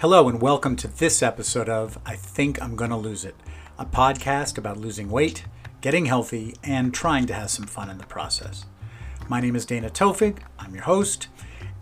Hello, 0.00 0.28
and 0.28 0.40
welcome 0.40 0.76
to 0.76 0.86
this 0.86 1.24
episode 1.24 1.68
of 1.68 1.98
I 2.06 2.14
Think 2.14 2.62
I'm 2.62 2.76
Gonna 2.76 2.96
Lose 2.96 3.24
It, 3.24 3.34
a 3.80 3.84
podcast 3.84 4.56
about 4.56 4.78
losing 4.78 5.10
weight, 5.10 5.42
getting 5.80 6.06
healthy, 6.06 6.54
and 6.62 6.94
trying 6.94 7.26
to 7.26 7.34
have 7.34 7.50
some 7.50 7.66
fun 7.66 7.90
in 7.90 7.98
the 7.98 8.06
process. 8.06 8.64
My 9.28 9.40
name 9.40 9.56
is 9.56 9.66
Dana 9.66 9.90
Tofig, 9.90 10.38
I'm 10.56 10.72
your 10.72 10.84
host, 10.84 11.26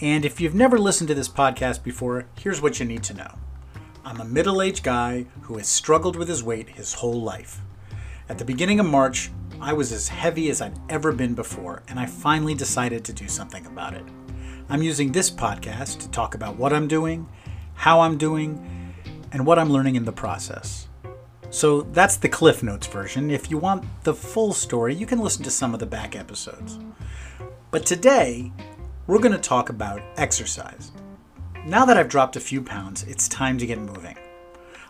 and 0.01 0.25
if 0.25 0.41
you've 0.41 0.55
never 0.55 0.79
listened 0.79 1.09
to 1.09 1.15
this 1.15 1.29
podcast 1.29 1.83
before, 1.83 2.25
here's 2.41 2.63
what 2.63 2.81
you 2.81 2.87
need 2.87 3.03
to 3.03 3.13
know. 3.13 3.35
I'm 4.03 4.23
a 4.23 4.25
middle 4.25 4.63
aged 4.63 4.83
guy 4.83 5.27
who 5.43 5.59
has 5.59 5.69
struggled 5.69 6.17
with 6.17 6.29
his 6.29 6.43
weight 6.43 6.71
his 6.71 6.95
whole 6.95 7.21
life. 7.21 7.61
At 8.31 8.39
the 8.39 8.47
beginning 8.47 8.81
of 8.81 8.87
March, 8.87 9.31
I 9.61 9.75
was 9.75 9.93
as 9.93 10.09
heavy 10.09 10.49
as 10.49 10.63
I'd 10.63 10.81
ever 10.89 11.13
been 11.13 11.35
before, 11.35 11.83
and 11.87 12.01
I 12.01 12.07
finally 12.07 12.55
decided 12.55 13.05
to 13.05 13.13
do 13.13 13.29
something 13.29 13.67
about 13.67 13.93
it. 13.93 14.07
I'm 14.71 14.83
using 14.83 15.13
this 15.13 15.31
podcast 15.31 15.99
to 15.99 16.11
talk 16.11 16.35
about 16.35 16.57
what 16.57 16.73
I'm 16.73 16.89
doing 16.89 17.29
how 17.77 18.01
I'm 18.01 18.19
doing, 18.19 18.95
and 19.33 19.47
what 19.47 19.59
I'm 19.59 19.71
learning 19.71 19.97
in 19.97 20.05
the 20.05 20.13
process. 20.13 20.89
So 21.51 21.83
that's 21.83 22.17
the 22.17 22.29
Cliff 22.29 22.63
Notes 22.63 22.87
version. 22.87 23.31
If 23.31 23.51
you 23.51 23.59
want 23.59 23.85
the 24.03 24.15
full 24.15 24.53
story, 24.53 24.95
you 24.95 25.07
can 25.07 25.21
listen 25.21 25.45
to 25.45 25.51
some 25.51 25.73
of 25.73 25.81
the 25.81 25.87
back 25.87 26.17
episodes. 26.17 26.79
But 27.71 27.87
today, 27.87 28.53
we're 29.07 29.21
going 29.21 29.33
to 29.33 29.39
talk 29.39 29.69
about 29.69 30.03
exercise. 30.17 30.93
Now 31.65 31.85
that 31.85 31.97
I've 31.97 32.09
dropped 32.09 32.37
a 32.37 32.41
few 32.41 32.63
pounds, 32.63 33.05
it's 33.05 33.29
time 33.29 33.59
to 33.59 33.67
get 33.67 33.79
moving. 33.79 34.17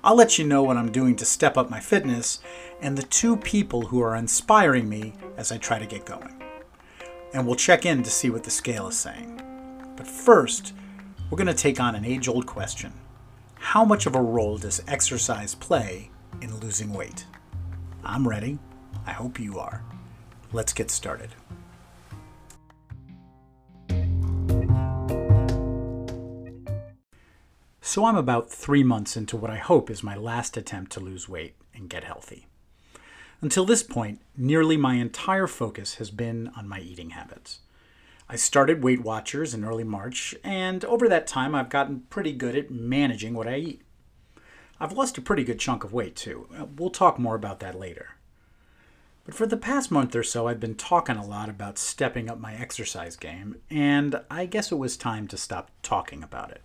I'll 0.02 0.14
let 0.14 0.38
you 0.38 0.46
know 0.46 0.62
what 0.62 0.76
I'm 0.76 0.92
doing 0.92 1.16
to 1.16 1.24
step 1.24 1.56
up 1.56 1.68
my 1.68 1.80
fitness 1.80 2.38
and 2.80 2.96
the 2.96 3.02
two 3.02 3.37
people 3.37 3.82
who 3.82 4.00
are 4.00 4.14
inspiring 4.14 4.88
me 4.88 5.14
as 5.37 5.50
I 5.50 5.59
try 5.59 5.78
to 5.78 5.87
get 5.87 6.06
going. 6.06 6.42
And 7.34 7.46
we'll 7.46 7.56
check 7.56 7.84
in 7.84 8.02
to 8.02 8.10
see 8.10 8.30
what 8.30 8.45
the 8.45 8.50
scale 8.50 8.88
is 8.88 8.98
saying. 8.98 9.42
But 9.96 10.06
first, 10.06 10.74
we're 11.30 11.37
going 11.37 11.47
to 11.47 11.55
take 11.55 11.80
on 11.80 11.95
an 11.95 12.05
age 12.05 12.29
old 12.29 12.46
question 12.46 12.93
How 13.57 13.85
much 13.85 14.07
of 14.07 14.15
a 14.15 14.21
role 14.21 14.59
does 14.59 14.82
exercise 14.87 15.55
play 15.55 16.10
in 16.41 16.57
losing 16.59 16.93
weight? 16.93 17.27
I'm 18.05 18.29
ready. 18.29 18.59
I 19.07 19.13
hope 19.13 19.41
you 19.41 19.59
are. 19.59 19.83
Let's 20.52 20.73
get 20.73 20.91
started. 20.91 21.30
So, 27.80 28.05
I'm 28.05 28.16
about 28.16 28.51
three 28.51 28.83
months 28.83 29.16
into 29.16 29.37
what 29.37 29.51
I 29.51 29.57
hope 29.57 29.90
is 29.90 30.02
my 30.02 30.16
last 30.16 30.57
attempt 30.57 30.93
to 30.93 31.01
lose 31.01 31.29
weight 31.29 31.55
and 31.74 31.88
get 31.88 32.05
healthy. 32.05 32.46
Until 33.40 33.65
this 33.65 33.83
point, 33.83 34.21
nearly 34.37 34.77
my 34.77 34.95
entire 34.95 35.46
focus 35.46 35.95
has 35.95 36.11
been 36.11 36.51
on 36.57 36.68
my 36.68 36.80
eating 36.80 37.11
habits. 37.11 37.61
I 38.29 38.35
started 38.35 38.82
Weight 38.82 39.02
Watchers 39.02 39.55
in 39.55 39.65
early 39.65 39.85
March, 39.85 40.35
and 40.43 40.85
over 40.85 41.09
that 41.09 41.29
time, 41.29 41.55
I've 41.55 41.69
gotten 41.69 42.01
pretty 42.10 42.33
good 42.33 42.57
at 42.57 42.73
managing 42.73 43.35
what 43.35 43.46
I 43.46 43.57
eat. 43.57 43.83
I've 44.80 44.93
lost 44.93 45.16
a 45.16 45.23
pretty 45.23 45.45
good 45.45 45.60
chunk 45.60 45.85
of 45.85 45.93
weight, 45.93 46.16
too. 46.16 46.49
We'll 46.77 46.91
talk 46.91 47.21
more 47.21 47.37
about 47.37 47.60
that 47.60 47.79
later. 47.79 48.16
But 49.24 49.35
for 49.35 49.46
the 49.46 49.57
past 49.57 49.93
month 49.93 50.15
or 50.16 50.24
so, 50.24 50.49
I've 50.49 50.59
been 50.59 50.74
talking 50.74 51.16
a 51.16 51.24
lot 51.24 51.49
about 51.49 51.79
stepping 51.79 52.29
up 52.29 52.41
my 52.41 52.55
exercise 52.55 53.16
game, 53.16 53.57
and 53.71 54.21
I 54.29 54.46
guess 54.46 54.73
it 54.73 54.77
was 54.77 54.96
time 54.96 55.29
to 55.29 55.37
stop 55.37 55.71
talking 55.83 56.23
about 56.24 56.51
it. 56.51 56.63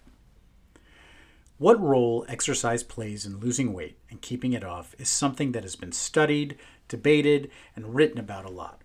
What 1.59 1.79
role 1.79 2.25
exercise 2.27 2.81
plays 2.81 3.23
in 3.23 3.39
losing 3.39 3.71
weight 3.71 3.99
and 4.09 4.19
keeping 4.19 4.53
it 4.53 4.63
off 4.63 4.95
is 4.97 5.09
something 5.09 5.51
that 5.51 5.61
has 5.61 5.75
been 5.75 5.91
studied, 5.91 6.57
debated, 6.87 7.51
and 7.75 7.93
written 7.93 8.19
about 8.19 8.45
a 8.45 8.51
lot. 8.51 8.81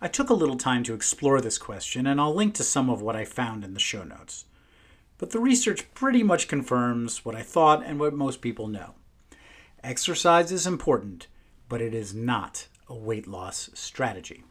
I 0.00 0.06
took 0.06 0.30
a 0.30 0.34
little 0.34 0.56
time 0.56 0.84
to 0.84 0.94
explore 0.94 1.40
this 1.40 1.58
question, 1.58 2.06
and 2.06 2.20
I'll 2.20 2.34
link 2.34 2.54
to 2.54 2.62
some 2.62 2.88
of 2.88 3.02
what 3.02 3.16
I 3.16 3.24
found 3.24 3.64
in 3.64 3.74
the 3.74 3.80
show 3.80 4.04
notes. 4.04 4.44
But 5.18 5.30
the 5.30 5.40
research 5.40 5.92
pretty 5.92 6.22
much 6.22 6.46
confirms 6.46 7.24
what 7.24 7.34
I 7.34 7.42
thought 7.42 7.84
and 7.84 7.98
what 7.98 8.14
most 8.14 8.40
people 8.40 8.68
know. 8.68 8.94
Exercise 9.82 10.52
is 10.52 10.68
important, 10.68 11.26
but 11.68 11.80
it 11.80 11.94
is 11.94 12.14
not 12.14 12.68
a 12.86 12.94
weight 12.94 13.26
loss 13.26 13.70
strategy. 13.74 14.44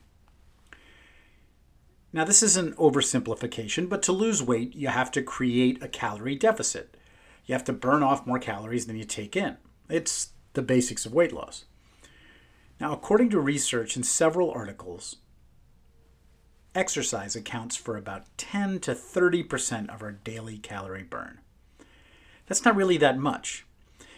Now, 2.12 2.26
this 2.26 2.44
is 2.44 2.58
an 2.58 2.74
oversimplification, 2.74 3.88
but 3.88 4.02
to 4.04 4.12
lose 4.12 4.44
weight, 4.44 4.76
you 4.76 4.90
have 4.90 5.12
to 5.12 5.22
create 5.22 5.82
a 5.82 5.88
calorie 5.88 6.36
deficit. 6.36 6.98
You 7.46 7.54
have 7.54 7.64
to 7.66 7.74
burn 7.74 8.04
off 8.04 8.28
more 8.28 8.40
calories 8.40 8.86
than 8.86 8.98
you 8.98 9.06
take 9.06 9.38
in. 9.38 9.58
It's 9.90 10.32
the 10.54 10.62
basics 10.62 11.06
of 11.06 11.14
weight 11.14 11.32
loss. 11.32 11.66
Now, 12.82 12.92
according 12.92 13.30
to 13.30 13.40
research 13.40 13.96
in 13.96 14.04
several 14.04 14.52
articles, 14.52 15.18
exercise 16.78 17.36
accounts 17.36 17.76
for 17.76 17.98
about 17.98 18.26
10 18.38 18.80
to 18.82 18.92
30% 18.92 19.94
of 19.94 20.04
our 20.04 20.12
daily 20.12 20.58
calorie 20.58 21.04
burn. 21.04 21.40
That's 22.46 22.64
not 22.64 22.76
really 22.76 22.98
that 22.98 23.18
much. 23.18 23.66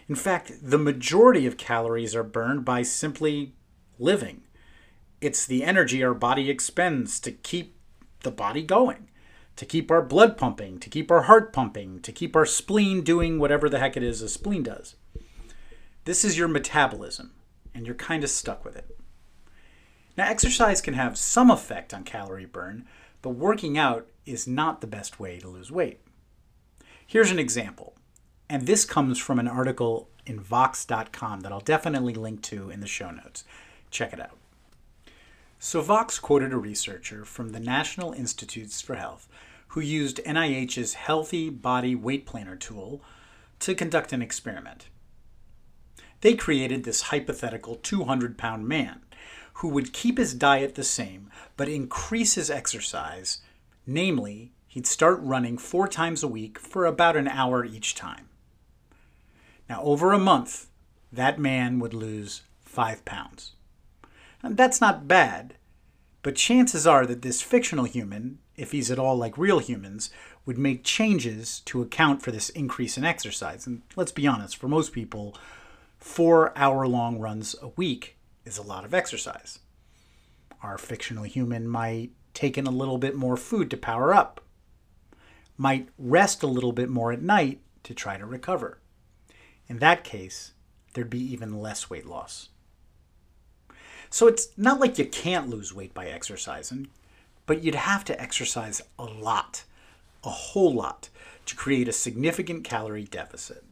In 0.07 0.15
fact, 0.15 0.51
the 0.61 0.77
majority 0.77 1.45
of 1.45 1.57
calories 1.57 2.15
are 2.15 2.23
burned 2.23 2.65
by 2.65 2.81
simply 2.81 3.53
living. 3.97 4.41
It's 5.21 5.45
the 5.45 5.63
energy 5.63 6.03
our 6.03 6.13
body 6.13 6.49
expends 6.49 7.19
to 7.21 7.31
keep 7.31 7.75
the 8.23 8.31
body 8.31 8.63
going, 8.63 9.07
to 9.55 9.65
keep 9.65 9.89
our 9.89 10.01
blood 10.01 10.37
pumping, 10.37 10.79
to 10.79 10.89
keep 10.89 11.09
our 11.09 11.23
heart 11.23 11.53
pumping, 11.53 12.01
to 12.01 12.11
keep 12.11 12.35
our 12.35 12.45
spleen 12.45 13.01
doing 13.01 13.39
whatever 13.39 13.69
the 13.69 13.79
heck 13.79 13.95
it 13.95 14.03
is 14.03 14.21
a 14.21 14.29
spleen 14.29 14.63
does. 14.63 14.95
This 16.05 16.25
is 16.25 16.37
your 16.37 16.47
metabolism, 16.47 17.31
and 17.73 17.85
you're 17.85 17.95
kind 17.95 18.23
of 18.23 18.29
stuck 18.29 18.65
with 18.65 18.75
it. 18.75 18.97
Now, 20.19 20.29
exercise 20.29 20.81
can 20.81 20.95
have 20.95 21.17
some 21.17 21.49
effect 21.49 21.93
on 21.93 22.03
calorie 22.03 22.43
burn, 22.43 22.85
but 23.21 23.29
working 23.29 23.77
out 23.77 24.05
is 24.25 24.45
not 24.45 24.81
the 24.81 24.85
best 24.85 25.17
way 25.17 25.39
to 25.39 25.47
lose 25.47 25.71
weight. 25.71 26.01
Here's 27.07 27.31
an 27.31 27.39
example, 27.39 27.95
and 28.49 28.67
this 28.67 28.83
comes 28.83 29.17
from 29.17 29.39
an 29.39 29.47
article 29.47 30.09
in 30.25 30.41
Vox.com 30.41 31.39
that 31.39 31.53
I'll 31.53 31.61
definitely 31.61 32.15
link 32.15 32.41
to 32.41 32.69
in 32.69 32.81
the 32.81 32.85
show 32.85 33.11
notes. 33.11 33.45
Check 33.91 34.11
it 34.11 34.19
out. 34.19 34.35
So, 35.57 35.79
Vox 35.79 36.19
quoted 36.19 36.51
a 36.51 36.57
researcher 36.57 37.23
from 37.23 37.53
the 37.53 37.59
National 37.61 38.11
Institutes 38.11 38.81
for 38.81 38.95
Health 38.95 39.29
who 39.69 39.79
used 39.79 40.19
NIH's 40.25 40.95
Healthy 40.95 41.49
Body 41.49 41.95
Weight 41.95 42.25
Planner 42.25 42.57
tool 42.57 43.01
to 43.59 43.73
conduct 43.73 44.11
an 44.11 44.21
experiment. 44.21 44.89
They 46.19 46.33
created 46.33 46.83
this 46.83 47.03
hypothetical 47.03 47.75
200 47.75 48.37
pound 48.37 48.67
man 48.67 49.03
who 49.59 49.67
would 49.67 49.91
keep 49.91 50.17
his 50.17 50.33
diet 50.33 50.75
the 50.75 50.83
same 50.83 51.29
but 51.57 51.67
increase 51.67 52.35
his 52.35 52.49
exercise, 52.49 53.39
namely, 53.85 54.53
he'd 54.67 54.87
start 54.87 55.19
running 55.21 55.57
four 55.57 55.85
times 55.85 56.23
a 56.23 56.27
week 56.27 56.57
for 56.57 56.85
about 56.85 57.17
an 57.17 57.27
hour 57.27 57.65
each 57.65 57.93
time. 57.93 58.29
Now, 59.69 59.81
over 59.83 60.13
a 60.13 60.19
month, 60.19 60.67
that 61.11 61.39
man 61.39 61.79
would 61.79 61.93
lose 61.93 62.43
five 62.63 63.03
pounds. 63.03 63.51
And 64.41 64.55
that's 64.55 64.79
not 64.79 65.09
bad, 65.09 65.55
but 66.23 66.35
chances 66.35 66.87
are 66.87 67.05
that 67.05 67.21
this 67.21 67.41
fictional 67.41 67.83
human, 67.83 68.39
if 68.55 68.71
he's 68.71 68.89
at 68.89 68.99
all 68.99 69.17
like 69.17 69.37
real 69.37 69.59
humans, 69.59 70.09
would 70.45 70.57
make 70.57 70.85
changes 70.85 71.59
to 71.65 71.81
account 71.81 72.21
for 72.21 72.31
this 72.31 72.49
increase 72.51 72.97
in 72.97 73.03
exercise. 73.03 73.67
And 73.67 73.81
let's 73.97 74.13
be 74.13 74.25
honest, 74.25 74.55
for 74.55 74.69
most 74.69 74.93
people, 74.93 75.35
four 75.97 76.57
hour 76.57 76.87
long 76.87 77.19
runs 77.19 77.57
a 77.61 77.67
week 77.69 78.15
is 78.49 78.57
a 78.57 78.63
lot 78.63 78.83
of 78.83 78.93
exercise. 78.93 79.59
Our 80.61 80.77
fictional 80.77 81.23
human 81.23 81.67
might 81.67 82.09
take 82.33 82.57
in 82.57 82.67
a 82.67 82.71
little 82.71 82.97
bit 82.97 83.15
more 83.15 83.37
food 83.37 83.69
to 83.71 83.77
power 83.77 84.13
up, 84.13 84.41
might 85.57 85.87
rest 85.97 86.43
a 86.43 86.47
little 86.47 86.73
bit 86.73 86.89
more 86.89 87.11
at 87.11 87.21
night 87.21 87.61
to 87.83 87.93
try 87.93 88.17
to 88.17 88.25
recover. 88.25 88.79
In 89.67 89.79
that 89.79 90.03
case, 90.03 90.53
there'd 90.93 91.09
be 91.09 91.31
even 91.31 91.61
less 91.61 91.89
weight 91.89 92.05
loss. 92.05 92.49
So 94.09 94.27
it's 94.27 94.49
not 94.57 94.79
like 94.79 94.97
you 94.97 95.05
can't 95.05 95.49
lose 95.49 95.73
weight 95.73 95.93
by 95.93 96.07
exercising, 96.07 96.87
but 97.45 97.63
you'd 97.63 97.75
have 97.75 98.03
to 98.05 98.19
exercise 98.19 98.81
a 98.97 99.05
lot, 99.05 99.63
a 100.23 100.29
whole 100.29 100.73
lot, 100.73 101.09
to 101.45 101.55
create 101.55 101.87
a 101.87 101.93
significant 101.93 102.63
calorie 102.63 103.03
deficit. 103.03 103.63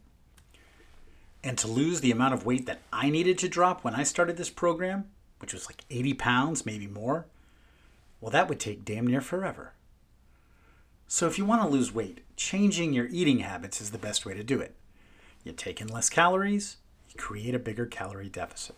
And 1.42 1.56
to 1.58 1.68
lose 1.68 2.00
the 2.00 2.10
amount 2.10 2.34
of 2.34 2.44
weight 2.44 2.66
that 2.66 2.80
I 2.92 3.10
needed 3.10 3.38
to 3.38 3.48
drop 3.48 3.84
when 3.84 3.94
I 3.94 4.02
started 4.02 4.36
this 4.36 4.50
program, 4.50 5.06
which 5.38 5.52
was 5.52 5.66
like 5.66 5.84
80 5.90 6.14
pounds, 6.14 6.66
maybe 6.66 6.86
more, 6.86 7.26
well, 8.20 8.30
that 8.30 8.48
would 8.48 8.58
take 8.58 8.84
damn 8.84 9.06
near 9.06 9.20
forever. 9.20 9.72
So 11.06 11.26
if 11.26 11.38
you 11.38 11.44
want 11.44 11.62
to 11.62 11.68
lose 11.68 11.94
weight, 11.94 12.20
changing 12.36 12.92
your 12.92 13.06
eating 13.10 13.38
habits 13.38 13.80
is 13.80 13.92
the 13.92 13.98
best 13.98 14.26
way 14.26 14.34
to 14.34 14.42
do 14.42 14.60
it. 14.60 14.74
You 15.44 15.52
take 15.52 15.80
in 15.80 15.88
less 15.88 16.10
calories, 16.10 16.76
you 17.08 17.16
create 17.16 17.54
a 17.54 17.58
bigger 17.58 17.86
calorie 17.86 18.28
deficit. 18.28 18.76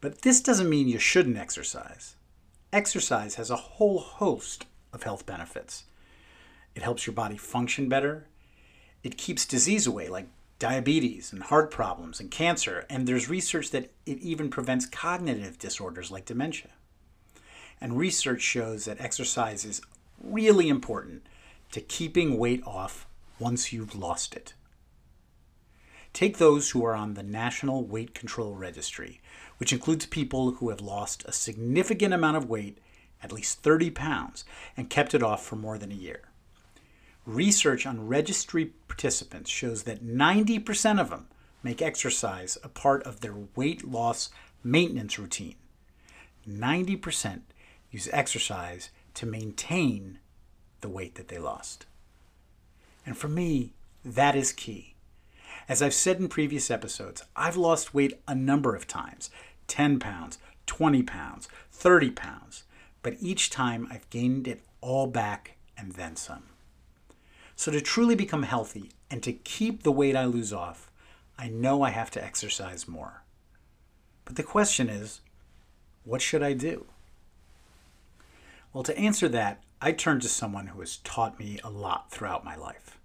But 0.00 0.22
this 0.22 0.42
doesn't 0.42 0.68
mean 0.68 0.88
you 0.88 0.98
shouldn't 0.98 1.38
exercise. 1.38 2.16
Exercise 2.72 3.36
has 3.36 3.48
a 3.48 3.56
whole 3.56 4.00
host 4.00 4.66
of 4.92 5.04
health 5.04 5.24
benefits. 5.24 5.84
It 6.74 6.82
helps 6.82 7.06
your 7.06 7.14
body 7.14 7.38
function 7.38 7.88
better. 7.88 8.26
It 9.02 9.16
keeps 9.16 9.46
disease 9.46 9.86
away, 9.86 10.08
like 10.08 10.28
diabetes 10.58 11.32
and 11.32 11.42
heart 11.44 11.70
problems 11.70 12.20
and 12.20 12.30
cancer, 12.30 12.86
and 12.88 13.06
there's 13.06 13.28
research 13.28 13.70
that 13.70 13.90
it 14.06 14.18
even 14.18 14.48
prevents 14.48 14.86
cognitive 14.86 15.58
disorders 15.58 16.10
like 16.10 16.24
dementia. 16.24 16.70
And 17.80 17.98
research 17.98 18.40
shows 18.40 18.84
that 18.84 19.00
exercise 19.00 19.64
is 19.64 19.82
really 20.22 20.68
important 20.68 21.26
to 21.72 21.80
keeping 21.80 22.38
weight 22.38 22.62
off 22.66 23.06
once 23.38 23.72
you've 23.72 23.96
lost 23.96 24.34
it. 24.34 24.54
Take 26.12 26.38
those 26.38 26.70
who 26.70 26.84
are 26.84 26.94
on 26.94 27.14
the 27.14 27.24
National 27.24 27.84
Weight 27.84 28.14
Control 28.14 28.54
Registry, 28.54 29.20
which 29.58 29.72
includes 29.72 30.06
people 30.06 30.52
who 30.52 30.68
have 30.68 30.80
lost 30.80 31.24
a 31.26 31.32
significant 31.32 32.14
amount 32.14 32.36
of 32.36 32.48
weight, 32.48 32.78
at 33.20 33.32
least 33.32 33.62
30 33.62 33.90
pounds, 33.90 34.44
and 34.76 34.88
kept 34.88 35.12
it 35.12 35.22
off 35.24 35.44
for 35.44 35.56
more 35.56 35.76
than 35.76 35.90
a 35.90 35.96
year. 35.96 36.28
Research 37.26 37.86
on 37.86 38.06
registry 38.06 38.66
participants 38.86 39.50
shows 39.50 39.84
that 39.84 40.04
90% 40.04 41.00
of 41.00 41.10
them 41.10 41.26
make 41.62 41.80
exercise 41.80 42.58
a 42.62 42.68
part 42.68 43.02
of 43.04 43.20
their 43.20 43.34
weight 43.56 43.88
loss 43.88 44.30
maintenance 44.62 45.18
routine. 45.18 45.56
90% 46.48 47.40
use 47.90 48.08
exercise 48.12 48.90
to 49.14 49.24
maintain 49.24 50.18
the 50.80 50.88
weight 50.88 51.14
that 51.14 51.28
they 51.28 51.38
lost. 51.38 51.86
And 53.06 53.16
for 53.16 53.28
me, 53.28 53.72
that 54.04 54.36
is 54.36 54.52
key. 54.52 54.94
As 55.66 55.80
I've 55.80 55.94
said 55.94 56.18
in 56.18 56.28
previous 56.28 56.70
episodes, 56.70 57.22
I've 57.34 57.56
lost 57.56 57.94
weight 57.94 58.20
a 58.28 58.34
number 58.34 58.76
of 58.76 58.86
times 58.86 59.30
10 59.66 59.98
pounds, 59.98 60.38
20 60.66 61.02
pounds, 61.04 61.48
30 61.72 62.10
pounds, 62.10 62.64
but 63.02 63.16
each 63.20 63.48
time 63.48 63.88
I've 63.90 64.08
gained 64.10 64.46
it 64.46 64.62
all 64.82 65.06
back 65.06 65.56
and 65.78 65.92
then 65.92 66.16
some. 66.16 66.42
So, 67.56 67.70
to 67.70 67.80
truly 67.80 68.14
become 68.14 68.42
healthy 68.42 68.90
and 69.10 69.22
to 69.22 69.32
keep 69.32 69.82
the 69.82 69.92
weight 69.92 70.16
I 70.16 70.24
lose 70.24 70.52
off, 70.52 70.90
I 71.38 71.48
know 71.48 71.82
I 71.82 71.90
have 71.90 72.10
to 72.12 72.24
exercise 72.24 72.88
more. 72.88 73.22
But 74.24 74.36
the 74.36 74.42
question 74.42 74.88
is, 74.88 75.20
what 76.04 76.22
should 76.22 76.42
I 76.42 76.52
do? 76.52 76.86
Well, 78.72 78.82
to 78.84 78.98
answer 78.98 79.28
that, 79.28 79.62
I 79.80 79.92
turn 79.92 80.20
to 80.20 80.28
someone 80.28 80.68
who 80.68 80.80
has 80.80 80.96
taught 80.98 81.38
me 81.38 81.60
a 81.62 81.70
lot 81.70 82.10
throughout 82.10 82.44
my 82.44 82.56
life 82.56 82.98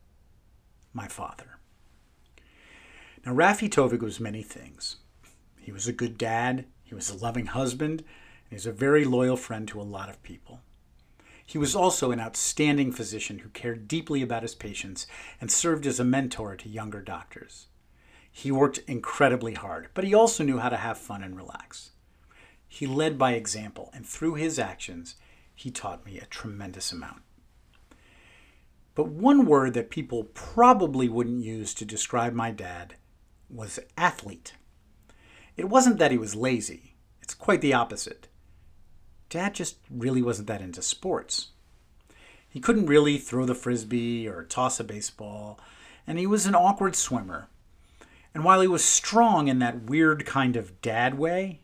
my 0.94 1.07
father. 1.07 1.57
Now, 3.25 3.34
Rafi 3.34 3.69
Tofig 3.69 4.01
was 4.01 4.19
many 4.19 4.42
things. 4.42 4.98
He 5.60 5.72
was 5.72 5.88
a 5.88 5.94
good 5.94 6.18
dad, 6.18 6.66
he 6.84 6.96
was 6.96 7.10
a 7.10 7.18
loving 7.18 7.48
husband, 7.48 8.01
and 8.01 8.50
he 8.50 8.56
was 8.56 8.66
a 8.66 8.72
very 8.72 9.06
loyal 9.06 9.38
friend 9.38 9.68
to 9.68 9.80
a 9.80 9.84
lot 9.84 10.10
of 10.10 10.24
people. 10.24 10.62
He 11.50 11.57
was 11.57 11.75
also 11.75 12.12
an 12.12 12.19
outstanding 12.19 12.92
physician 12.92 13.40
who 13.40 13.50
cared 13.50 13.88
deeply 13.88 14.22
about 14.22 14.44
his 14.44 14.54
patients 14.54 15.07
and 15.42 15.51
served 15.51 15.88
as 15.88 16.00
a 16.00 16.04
mentor 16.04 16.56
to 16.56 16.69
younger 16.69 17.01
doctors. 17.01 17.69
He 18.31 18.51
worked 18.51 18.81
incredibly 18.86 19.56
hard, 19.56 19.90
but 19.96 20.04
he 20.04 20.13
also 20.13 20.44
knew 20.44 20.60
how 20.60 20.69
to 20.69 20.78
have 20.78 21.00
fun 21.00 21.24
and 21.24 21.36
relax. 21.36 21.90
He 22.68 22.86
led 22.86 23.18
by 23.18 23.34
example, 23.34 23.90
and 23.96 24.06
through 24.06 24.36
his 24.36 24.60
actions, 24.60 25.16
he 25.56 25.72
taught 25.72 26.06
me 26.06 26.19
a 26.19 26.28
tremendous 26.28 26.92
amount. 26.92 27.24
But 28.94 29.07
one 29.07 29.48
word 29.48 29.74
that 29.74 29.90
people 29.90 30.25
probably 30.36 31.10
wouldn't 31.10 31.44
use 31.44 31.74
to 31.74 31.84
describe 31.84 32.34
my 32.34 32.51
dad 32.51 32.94
was 33.50 33.80
athlete. 33.98 34.54
It 35.57 35.68
wasn't 35.68 35.98
that 35.98 36.12
he 36.12 36.18
was 36.19 36.36
lazy, 36.36 36.94
it's 37.24 37.34
quite 37.34 37.62
the 37.62 37.74
opposite. 37.74 38.28
Dad 39.30 39.54
just 39.54 39.78
really 39.90 40.22
wasn't 40.22 40.48
that 40.48 40.62
into 40.62 40.81
sports. 40.81 41.50
He 42.50 42.60
couldn't 42.60 42.88
really 42.88 43.18
throw 43.18 43.46
the 43.46 43.54
frisbee 43.54 44.28
or 44.28 44.44
toss 44.44 44.80
a 44.80 44.84
baseball, 44.84 45.60
and 46.08 46.18
he 46.18 46.26
was 46.26 46.48
an 46.48 46.56
awkward 46.56 46.96
swimmer. 46.96 47.48
And 48.34 48.44
while 48.44 48.62
he 48.62 48.68
was 48.68 48.84
strong 48.84 49.48
in 49.48 49.60
that 49.60 49.84
weird 49.84 50.26
kind 50.26 50.56
of 50.56 50.81
dad 50.81 51.18
way, 51.18 51.62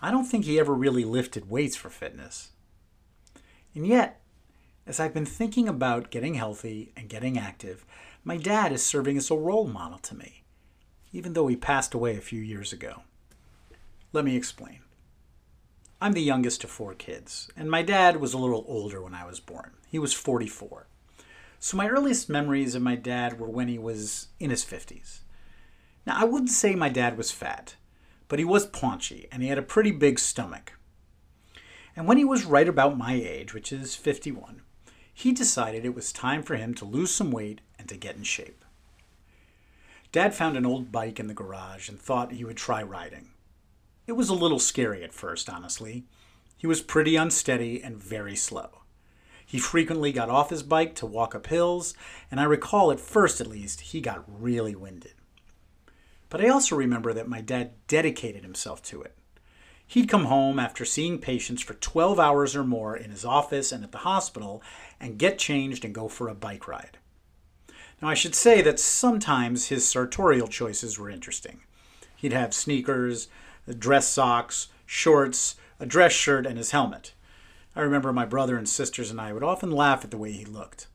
I 0.00 0.10
don't 0.10 0.24
think 0.24 0.44
he 0.44 0.58
ever 0.58 0.74
really 0.74 1.04
lifted 1.04 1.50
weights 1.50 1.76
for 1.76 1.90
fitness. 1.90 2.50
And 3.74 3.86
yet, 3.86 4.20
as 4.86 5.00
I've 5.00 5.14
been 5.14 5.26
thinking 5.26 5.68
about 5.68 6.10
getting 6.10 6.34
healthy 6.34 6.92
and 6.96 7.08
getting 7.08 7.38
active, 7.38 7.84
my 8.22 8.36
dad 8.36 8.72
is 8.72 8.84
serving 8.84 9.16
as 9.16 9.30
a 9.30 9.34
role 9.34 9.66
model 9.66 9.98
to 9.98 10.14
me, 10.14 10.44
even 11.12 11.34
though 11.34 11.46
he 11.48 11.56
passed 11.56 11.92
away 11.92 12.16
a 12.16 12.22
few 12.22 12.40
years 12.40 12.72
ago. 12.72 13.02
Let 14.12 14.24
me 14.24 14.36
explain. 14.36 14.83
I'm 16.04 16.12
the 16.12 16.20
youngest 16.20 16.62
of 16.64 16.70
four 16.70 16.92
kids, 16.92 17.48
and 17.56 17.70
my 17.70 17.80
dad 17.80 18.18
was 18.18 18.34
a 18.34 18.38
little 18.38 18.66
older 18.68 19.00
when 19.00 19.14
I 19.14 19.24
was 19.24 19.40
born. 19.40 19.70
He 19.88 19.98
was 19.98 20.12
44. 20.12 20.86
So 21.58 21.78
my 21.78 21.88
earliest 21.88 22.28
memories 22.28 22.74
of 22.74 22.82
my 22.82 22.94
dad 22.94 23.40
were 23.40 23.48
when 23.48 23.68
he 23.68 23.78
was 23.78 24.28
in 24.38 24.50
his 24.50 24.66
50s. 24.66 25.20
Now, 26.06 26.18
I 26.20 26.24
wouldn't 26.24 26.50
say 26.50 26.74
my 26.74 26.90
dad 26.90 27.16
was 27.16 27.30
fat, 27.30 27.76
but 28.28 28.38
he 28.38 28.44
was 28.44 28.66
paunchy, 28.66 29.28
and 29.32 29.42
he 29.42 29.48
had 29.48 29.56
a 29.56 29.62
pretty 29.62 29.92
big 29.92 30.18
stomach. 30.18 30.74
And 31.96 32.06
when 32.06 32.18
he 32.18 32.24
was 32.26 32.44
right 32.44 32.68
about 32.68 32.98
my 32.98 33.14
age, 33.14 33.54
which 33.54 33.72
is 33.72 33.96
51, 33.96 34.60
he 35.14 35.32
decided 35.32 35.86
it 35.86 35.94
was 35.94 36.12
time 36.12 36.42
for 36.42 36.56
him 36.56 36.74
to 36.74 36.84
lose 36.84 37.14
some 37.14 37.30
weight 37.30 37.62
and 37.78 37.88
to 37.88 37.96
get 37.96 38.16
in 38.16 38.24
shape. 38.24 38.62
Dad 40.12 40.34
found 40.34 40.58
an 40.58 40.66
old 40.66 40.92
bike 40.92 41.18
in 41.18 41.28
the 41.28 41.32
garage 41.32 41.88
and 41.88 41.98
thought 41.98 42.32
he 42.32 42.44
would 42.44 42.58
try 42.58 42.82
riding. 42.82 43.30
It 44.06 44.12
was 44.12 44.28
a 44.28 44.34
little 44.34 44.58
scary 44.58 45.02
at 45.02 45.14
first, 45.14 45.48
honestly. 45.48 46.04
He 46.56 46.66
was 46.66 46.82
pretty 46.82 47.16
unsteady 47.16 47.82
and 47.82 47.96
very 47.96 48.36
slow. 48.36 48.82
He 49.46 49.58
frequently 49.58 50.12
got 50.12 50.30
off 50.30 50.50
his 50.50 50.62
bike 50.62 50.94
to 50.96 51.06
walk 51.06 51.34
up 51.34 51.46
hills, 51.46 51.94
and 52.30 52.40
I 52.40 52.44
recall 52.44 52.90
at 52.90 53.00
first 53.00 53.40
at 53.40 53.46
least, 53.46 53.80
he 53.80 54.00
got 54.00 54.24
really 54.26 54.74
winded. 54.74 55.14
But 56.28 56.44
I 56.44 56.48
also 56.48 56.74
remember 56.74 57.12
that 57.12 57.28
my 57.28 57.40
dad 57.40 57.72
dedicated 57.86 58.42
himself 58.42 58.82
to 58.84 59.02
it. 59.02 59.14
He'd 59.86 60.08
come 60.08 60.24
home 60.24 60.58
after 60.58 60.84
seeing 60.84 61.18
patients 61.18 61.62
for 61.62 61.74
12 61.74 62.18
hours 62.18 62.56
or 62.56 62.64
more 62.64 62.96
in 62.96 63.10
his 63.10 63.24
office 63.24 63.70
and 63.70 63.84
at 63.84 63.92
the 63.92 63.98
hospital 63.98 64.62
and 64.98 65.18
get 65.18 65.38
changed 65.38 65.84
and 65.84 65.94
go 65.94 66.08
for 66.08 66.28
a 66.28 66.34
bike 66.34 66.66
ride. 66.66 66.98
Now, 68.00 68.08
I 68.08 68.14
should 68.14 68.34
say 68.34 68.62
that 68.62 68.80
sometimes 68.80 69.68
his 69.68 69.86
sartorial 69.86 70.48
choices 70.48 70.98
were 70.98 71.10
interesting. 71.10 71.60
He'd 72.16 72.32
have 72.32 72.54
sneakers, 72.54 73.28
dress 73.72 74.06
socks, 74.06 74.68
shorts, 74.84 75.56
a 75.80 75.86
dress 75.86 76.12
shirt, 76.12 76.46
and 76.46 76.58
his 76.58 76.72
helmet. 76.72 77.14
I 77.74 77.80
remember 77.80 78.12
my 78.12 78.26
brother 78.26 78.58
and 78.58 78.68
sisters 78.68 79.10
and 79.10 79.20
I 79.20 79.32
would 79.32 79.42
often 79.42 79.70
laugh 79.70 80.04
at 80.04 80.10
the 80.10 80.18
way 80.18 80.32
he 80.32 80.44
looked. 80.44 80.88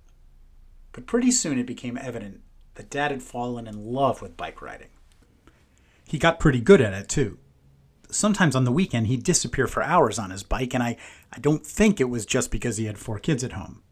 But 0.91 1.07
pretty 1.07 1.31
soon 1.31 1.57
it 1.57 1.65
became 1.65 1.97
evident 1.97 2.41
that 2.75 2.89
Dad 2.89 3.11
had 3.11 3.23
fallen 3.23 3.67
in 3.67 3.85
love 3.85 4.21
with 4.21 4.37
bike 4.37 4.61
riding. 4.61 4.89
He 6.05 6.17
got 6.17 6.39
pretty 6.39 6.61
good 6.61 6.81
at 6.81 6.93
it, 6.93 7.09
too. 7.09 7.37
Sometimes 8.09 8.55
on 8.55 8.63
the 8.63 8.71
weekend, 8.71 9.07
he'd 9.07 9.23
disappear 9.23 9.67
for 9.67 9.83
hours 9.83 10.17
on 10.17 10.31
his 10.31 10.43
bike, 10.43 10.73
and 10.73 10.81
I, 10.81 10.97
I 11.31 11.39
don't 11.39 11.65
think 11.65 11.99
it 11.99 12.09
was 12.09 12.25
just 12.25 12.49
because 12.49 12.77
he 12.77 12.85
had 12.85 12.97
four 12.97 13.19
kids 13.19 13.43
at 13.43 13.51
home. 13.51 13.83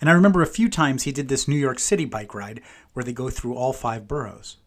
And 0.00 0.10
I 0.10 0.12
remember 0.12 0.42
a 0.42 0.46
few 0.46 0.68
times 0.68 1.04
he 1.04 1.12
did 1.12 1.28
this 1.28 1.48
New 1.48 1.56
York 1.56 1.78
City 1.78 2.04
bike 2.04 2.34
ride 2.34 2.60
where 2.92 3.04
they 3.04 3.12
go 3.12 3.30
through 3.30 3.54
all 3.54 3.72
five 3.72 4.06
boroughs. 4.06 4.58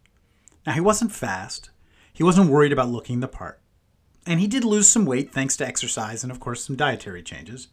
Now, 0.65 0.73
he 0.73 0.81
wasn't 0.81 1.11
fast, 1.11 1.69
he 2.17 2.23
wasn't 2.23 2.49
worried 2.49 2.73
about 2.73 2.89
looking 2.89 3.19
the 3.19 3.27
part. 3.27 3.61
And 4.25 4.39
he 4.39 4.47
did 4.47 4.63
lose 4.63 4.89
some 4.89 5.05
weight 5.05 5.31
thanks 5.31 5.55
to 5.57 5.67
exercise 5.67 6.23
and, 6.23 6.31
of 6.31 6.39
course, 6.39 6.65
some 6.65 6.75
dietary 6.75 7.21
changes. 7.21 7.67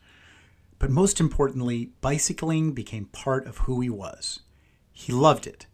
But 0.78 0.90
most 0.90 1.18
importantly, 1.18 1.92
bicycling 2.02 2.72
became 2.72 3.06
part 3.06 3.46
of 3.46 3.56
who 3.56 3.80
he 3.80 3.88
was. 3.88 4.40
He 4.92 5.14
loved 5.14 5.46
it, 5.46 5.64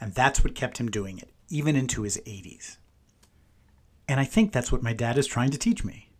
and 0.00 0.12
that's 0.12 0.42
what 0.42 0.56
kept 0.56 0.78
him 0.78 0.90
doing 0.90 1.18
it, 1.18 1.30
even 1.50 1.76
into 1.76 2.02
his 2.02 2.16
80s. 2.26 2.78
And 4.08 4.18
I 4.18 4.24
think 4.24 4.50
that's 4.50 4.72
what 4.72 4.82
my 4.82 4.92
dad 4.92 5.18
is 5.18 5.28
trying 5.28 5.52
to 5.52 5.58
teach 5.58 5.84
me. 5.84 6.10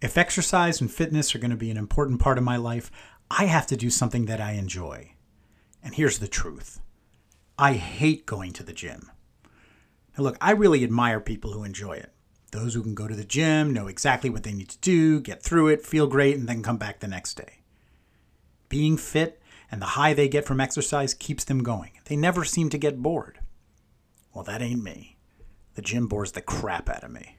If 0.00 0.16
exercise 0.16 0.80
and 0.80 0.88
fitness 0.88 1.34
are 1.34 1.40
going 1.40 1.50
to 1.50 1.56
be 1.56 1.72
an 1.72 1.76
important 1.76 2.20
part 2.20 2.38
of 2.38 2.44
my 2.44 2.56
life, 2.56 2.92
I 3.32 3.46
have 3.46 3.66
to 3.66 3.76
do 3.76 3.90
something 3.90 4.26
that 4.26 4.40
I 4.40 4.52
enjoy. 4.52 5.10
And 5.82 5.96
here's 5.96 6.20
the 6.20 6.28
truth 6.28 6.78
I 7.58 7.72
hate 7.72 8.26
going 8.26 8.52
to 8.52 8.62
the 8.62 8.72
gym. 8.72 9.10
Now, 10.16 10.24
look, 10.24 10.38
I 10.40 10.52
really 10.52 10.84
admire 10.84 11.20
people 11.20 11.52
who 11.52 11.64
enjoy 11.64 11.94
it. 11.94 12.12
Those 12.52 12.74
who 12.74 12.82
can 12.82 12.94
go 12.94 13.08
to 13.08 13.16
the 13.16 13.24
gym, 13.24 13.72
know 13.72 13.88
exactly 13.88 14.30
what 14.30 14.44
they 14.44 14.52
need 14.52 14.68
to 14.68 14.78
do, 14.78 15.20
get 15.20 15.42
through 15.42 15.68
it, 15.68 15.84
feel 15.84 16.06
great, 16.06 16.36
and 16.36 16.48
then 16.48 16.62
come 16.62 16.76
back 16.76 17.00
the 17.00 17.08
next 17.08 17.34
day. 17.34 17.60
Being 18.68 18.96
fit 18.96 19.40
and 19.70 19.82
the 19.82 19.86
high 19.86 20.14
they 20.14 20.28
get 20.28 20.44
from 20.44 20.60
exercise 20.60 21.14
keeps 21.14 21.42
them 21.42 21.64
going. 21.64 21.92
They 22.04 22.14
never 22.14 22.44
seem 22.44 22.70
to 22.70 22.78
get 22.78 23.02
bored. 23.02 23.40
Well, 24.32 24.44
that 24.44 24.62
ain't 24.62 24.84
me. 24.84 25.16
The 25.74 25.82
gym 25.82 26.06
bores 26.06 26.32
the 26.32 26.40
crap 26.40 26.88
out 26.88 27.02
of 27.02 27.10
me. 27.10 27.38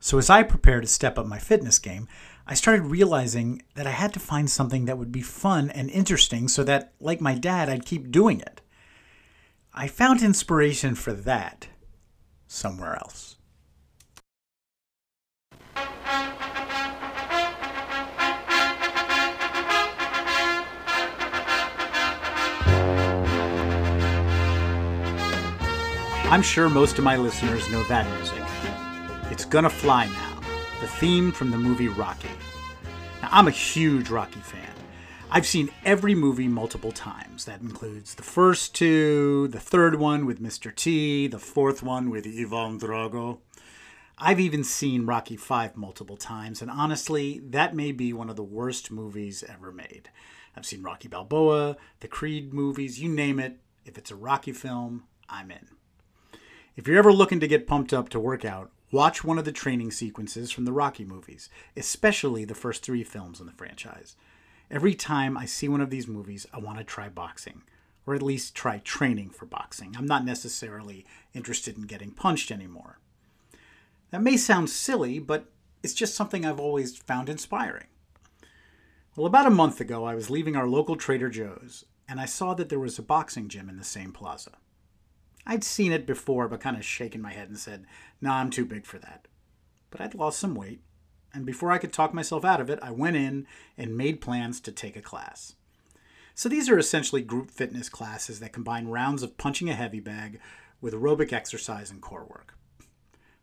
So, 0.00 0.18
as 0.18 0.30
I 0.30 0.42
prepare 0.42 0.80
to 0.80 0.86
step 0.86 1.18
up 1.18 1.26
my 1.26 1.38
fitness 1.38 1.78
game, 1.78 2.08
I 2.46 2.54
started 2.54 2.86
realizing 2.86 3.62
that 3.74 3.86
I 3.86 3.90
had 3.90 4.12
to 4.14 4.18
find 4.18 4.50
something 4.50 4.86
that 4.86 4.98
would 4.98 5.12
be 5.12 5.20
fun 5.20 5.70
and 5.70 5.90
interesting 5.90 6.48
so 6.48 6.64
that, 6.64 6.94
like 7.00 7.20
my 7.20 7.34
dad, 7.34 7.68
I'd 7.68 7.84
keep 7.84 8.10
doing 8.10 8.40
it. 8.40 8.60
I 9.72 9.86
found 9.86 10.20
inspiration 10.22 10.96
for 10.96 11.12
that 11.12 11.68
somewhere 12.48 12.96
else. 12.96 13.36
I'm 26.30 26.42
sure 26.42 26.68
most 26.68 26.98
of 26.98 27.04
my 27.04 27.16
listeners 27.16 27.70
know 27.70 27.82
that 27.84 28.06
music. 28.16 28.42
It's 29.30 29.44
Gonna 29.44 29.70
Fly 29.70 30.06
Now, 30.06 30.40
the 30.80 30.88
theme 30.88 31.30
from 31.30 31.52
the 31.52 31.58
movie 31.58 31.88
Rocky. 31.88 32.28
Now, 33.22 33.28
I'm 33.30 33.46
a 33.46 33.52
huge 33.52 34.10
Rocky 34.10 34.40
fan. 34.40 34.79
I've 35.32 35.46
seen 35.46 35.70
every 35.84 36.16
movie 36.16 36.48
multiple 36.48 36.90
times. 36.90 37.44
That 37.44 37.60
includes 37.60 38.16
the 38.16 38.24
first 38.24 38.74
two, 38.74 39.46
the 39.46 39.60
third 39.60 39.94
one 39.94 40.26
with 40.26 40.42
Mr. 40.42 40.74
T, 40.74 41.28
the 41.28 41.38
fourth 41.38 41.84
one 41.84 42.10
with 42.10 42.26
Ivan 42.26 42.80
Drago. 42.80 43.38
I've 44.18 44.40
even 44.40 44.64
seen 44.64 45.06
Rocky 45.06 45.36
V 45.36 45.68
multiple 45.76 46.16
times, 46.16 46.60
and 46.60 46.70
honestly, 46.70 47.40
that 47.44 47.76
may 47.76 47.92
be 47.92 48.12
one 48.12 48.28
of 48.28 48.34
the 48.34 48.42
worst 48.42 48.90
movies 48.90 49.44
ever 49.48 49.70
made. 49.70 50.10
I've 50.56 50.66
seen 50.66 50.82
Rocky 50.82 51.06
Balboa, 51.06 51.76
the 52.00 52.08
Creed 52.08 52.52
movies, 52.52 53.00
you 53.00 53.08
name 53.08 53.38
it. 53.38 53.58
If 53.84 53.96
it's 53.96 54.10
a 54.10 54.16
Rocky 54.16 54.52
film, 54.52 55.04
I'm 55.28 55.52
in. 55.52 55.68
If 56.74 56.88
you're 56.88 56.98
ever 56.98 57.12
looking 57.12 57.38
to 57.38 57.48
get 57.48 57.68
pumped 57.68 57.92
up 57.92 58.08
to 58.08 58.18
work 58.18 58.44
out, 58.44 58.72
watch 58.90 59.22
one 59.22 59.38
of 59.38 59.44
the 59.44 59.52
training 59.52 59.92
sequences 59.92 60.50
from 60.50 60.64
the 60.64 60.72
Rocky 60.72 61.04
movies, 61.04 61.48
especially 61.76 62.44
the 62.44 62.54
first 62.56 62.82
three 62.82 63.04
films 63.04 63.38
in 63.38 63.46
the 63.46 63.52
franchise. 63.52 64.16
Every 64.70 64.94
time 64.94 65.36
I 65.36 65.46
see 65.46 65.68
one 65.68 65.80
of 65.80 65.90
these 65.90 66.06
movies, 66.06 66.46
I 66.52 66.58
want 66.58 66.78
to 66.78 66.84
try 66.84 67.08
boxing, 67.08 67.62
or 68.06 68.14
at 68.14 68.22
least 68.22 68.54
try 68.54 68.78
training 68.78 69.30
for 69.30 69.44
boxing. 69.44 69.96
I'm 69.98 70.06
not 70.06 70.24
necessarily 70.24 71.04
interested 71.34 71.76
in 71.76 71.82
getting 71.82 72.12
punched 72.12 72.52
anymore. 72.52 72.98
That 74.10 74.22
may 74.22 74.36
sound 74.36 74.70
silly, 74.70 75.18
but 75.18 75.46
it's 75.82 75.94
just 75.94 76.14
something 76.14 76.44
I've 76.44 76.60
always 76.60 76.96
found 76.96 77.28
inspiring. 77.28 77.86
Well, 79.16 79.26
about 79.26 79.46
a 79.46 79.50
month 79.50 79.80
ago, 79.80 80.04
I 80.04 80.14
was 80.14 80.30
leaving 80.30 80.54
our 80.54 80.68
local 80.68 80.94
Trader 80.94 81.28
Joe's, 81.28 81.84
and 82.08 82.20
I 82.20 82.26
saw 82.26 82.54
that 82.54 82.68
there 82.68 82.78
was 82.78 82.98
a 82.98 83.02
boxing 83.02 83.48
gym 83.48 83.68
in 83.68 83.76
the 83.76 83.84
same 83.84 84.12
plaza. 84.12 84.52
I'd 85.46 85.64
seen 85.64 85.90
it 85.90 86.06
before, 86.06 86.46
but 86.46 86.60
kind 86.60 86.76
of 86.76 86.84
shaken 86.84 87.20
my 87.20 87.32
head 87.32 87.48
and 87.48 87.58
said, 87.58 87.86
Nah, 88.20 88.36
I'm 88.36 88.50
too 88.50 88.64
big 88.64 88.86
for 88.86 88.98
that. 88.98 89.26
But 89.90 90.00
I'd 90.00 90.14
lost 90.14 90.38
some 90.38 90.54
weight, 90.54 90.80
and 91.32 91.46
before 91.46 91.70
I 91.70 91.78
could 91.78 91.92
talk 91.92 92.12
myself 92.12 92.44
out 92.44 92.60
of 92.60 92.70
it, 92.70 92.78
I 92.82 92.90
went 92.90 93.16
in 93.16 93.46
and 93.78 93.96
made 93.96 94.20
plans 94.20 94.60
to 94.60 94.72
take 94.72 94.96
a 94.96 95.02
class. 95.02 95.54
So 96.34 96.48
these 96.48 96.68
are 96.68 96.78
essentially 96.78 97.22
group 97.22 97.50
fitness 97.50 97.88
classes 97.88 98.40
that 98.40 98.52
combine 98.52 98.88
rounds 98.88 99.22
of 99.22 99.36
punching 99.36 99.68
a 99.68 99.74
heavy 99.74 100.00
bag 100.00 100.40
with 100.80 100.94
aerobic 100.94 101.32
exercise 101.32 101.90
and 101.90 102.00
core 102.00 102.24
work. 102.24 102.54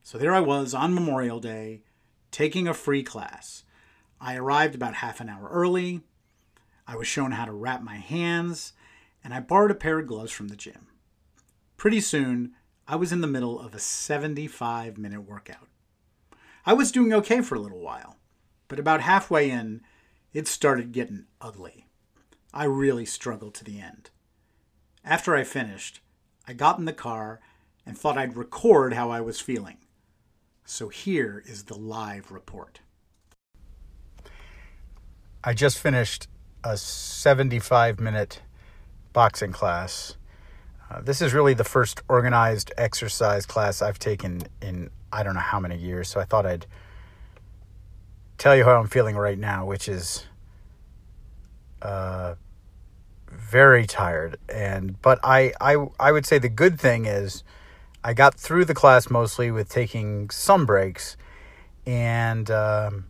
So 0.03 0.17
there 0.17 0.33
I 0.33 0.39
was 0.39 0.73
on 0.73 0.93
Memorial 0.93 1.39
Day, 1.39 1.81
taking 2.31 2.67
a 2.67 2.73
free 2.73 3.03
class. 3.03 3.63
I 4.19 4.35
arrived 4.35 4.73
about 4.73 4.95
half 4.95 5.19
an 5.19 5.29
hour 5.29 5.47
early. 5.49 6.01
I 6.87 6.95
was 6.95 7.07
shown 7.07 7.31
how 7.31 7.45
to 7.45 7.51
wrap 7.51 7.83
my 7.83 7.97
hands, 7.97 8.73
and 9.23 9.33
I 9.33 9.41
borrowed 9.41 9.71
a 9.71 9.75
pair 9.75 9.99
of 9.99 10.07
gloves 10.07 10.31
from 10.31 10.47
the 10.47 10.55
gym. 10.55 10.87
Pretty 11.75 12.01
soon, 12.01 12.53
I 12.87 12.95
was 12.95 13.11
in 13.11 13.21
the 13.21 13.27
middle 13.27 13.59
of 13.59 13.75
a 13.75 13.79
75 13.79 14.97
minute 14.97 15.21
workout. 15.21 15.67
I 16.67 16.73
was 16.73 16.91
doing 16.91 17.13
okay 17.13 17.39
for 17.39 17.55
a 17.55 17.61
little 17.61 17.79
while, 17.79 18.17
but 18.67 18.77
about 18.77 18.99
halfway 18.99 19.49
in, 19.49 19.79
it 20.33 20.49
started 20.49 20.91
getting 20.91 21.23
ugly. 21.39 21.87
I 22.53 22.65
really 22.65 23.05
struggled 23.05 23.53
to 23.53 23.63
the 23.63 23.79
end. 23.79 24.09
After 25.01 25.33
I 25.33 25.45
finished, 25.45 26.01
I 26.45 26.51
got 26.51 26.77
in 26.77 26.83
the 26.83 26.91
car 26.91 27.39
and 27.85 27.97
thought 27.97 28.17
I'd 28.17 28.35
record 28.35 28.91
how 28.91 29.09
I 29.09 29.21
was 29.21 29.39
feeling. 29.39 29.77
So 30.65 30.89
here 30.89 31.41
is 31.45 31.63
the 31.63 31.77
live 31.77 32.31
report. 32.33 32.81
I 35.45 35.53
just 35.53 35.79
finished 35.79 36.27
a 36.65 36.75
75 36.75 38.01
minute 38.01 38.41
boxing 39.13 39.53
class. 39.53 40.16
Uh, 40.89 41.01
this 41.01 41.21
is 41.21 41.33
really 41.33 41.53
the 41.53 41.63
first 41.63 42.01
organized 42.07 42.71
exercise 42.77 43.45
class 43.45 43.81
I've 43.81 43.99
taken 43.99 44.43
in 44.61 44.89
I 45.11 45.23
don't 45.23 45.33
know 45.33 45.39
how 45.39 45.59
many 45.59 45.77
years. 45.77 46.09
So 46.09 46.19
I 46.19 46.25
thought 46.25 46.45
I'd 46.45 46.65
tell 48.37 48.55
you 48.55 48.63
how 48.63 48.79
I'm 48.79 48.87
feeling 48.87 49.15
right 49.15 49.37
now, 49.37 49.65
which 49.65 49.87
is 49.87 50.25
uh, 51.81 52.35
very 53.29 53.85
tired. 53.85 54.37
And 54.49 55.01
but 55.01 55.19
I, 55.23 55.53
I 55.59 55.77
I 55.99 56.11
would 56.11 56.25
say 56.25 56.39
the 56.39 56.49
good 56.49 56.79
thing 56.79 57.05
is 57.05 57.43
I 58.03 58.13
got 58.13 58.35
through 58.35 58.65
the 58.65 58.73
class 58.73 59.09
mostly 59.09 59.51
with 59.51 59.69
taking 59.69 60.29
some 60.29 60.65
breaks, 60.65 61.17
and 61.85 62.49
um, 62.49 63.05